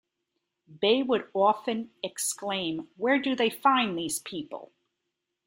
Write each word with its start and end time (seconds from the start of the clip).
Bey 0.81 1.03
would 1.03 1.29
often 1.35 1.91
exclaim 2.01 2.87
Where 2.97 3.19
do 3.21 3.35
they 3.35 3.51
find 3.51 3.95
these 3.95 4.17
people?! 4.17 4.71